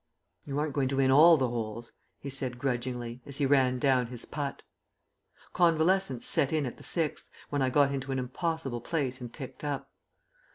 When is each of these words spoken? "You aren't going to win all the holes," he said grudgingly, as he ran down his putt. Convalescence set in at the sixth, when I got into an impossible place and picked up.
"You 0.45 0.57
aren't 0.57 0.73
going 0.73 0.87
to 0.87 0.97
win 0.97 1.11
all 1.11 1.37
the 1.37 1.47
holes," 1.47 1.91
he 2.19 2.31
said 2.31 2.57
grudgingly, 2.57 3.21
as 3.27 3.37
he 3.37 3.45
ran 3.45 3.77
down 3.77 4.07
his 4.07 4.25
putt. 4.25 4.63
Convalescence 5.53 6.25
set 6.25 6.51
in 6.51 6.65
at 6.65 6.77
the 6.77 6.83
sixth, 6.83 7.29
when 7.51 7.61
I 7.61 7.69
got 7.69 7.91
into 7.93 8.11
an 8.11 8.17
impossible 8.17 8.81
place 8.81 9.21
and 9.21 9.31
picked 9.31 9.63
up. 9.63 9.91